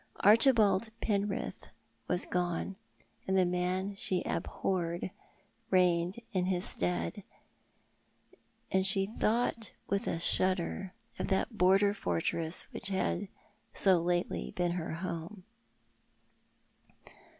Archibald 0.21 0.89
Penrith 0.99 1.67
was 2.07 2.25
gone, 2.25 2.75
and 3.27 3.37
the 3.37 3.45
mail 3.45 3.93
she 3.95 4.23
abhorred 4.23 5.11
reigned 5.69 6.19
in 6.31 6.45
his 6.47 6.65
stead, 6.65 7.23
and 8.71 8.83
she 8.83 9.05
thought 9.05 9.69
with 9.89 10.07
a 10.07 10.17
shudder 10.17 10.91
of 11.19 11.27
that 11.27 11.55
border 11.55 11.93
fortress 11.93 12.63
which 12.71 12.87
had 12.87 13.27
so 13.75 14.01
lately 14.01 14.49
been 14.55 14.71
her 14.71 14.93
home. 15.05 15.43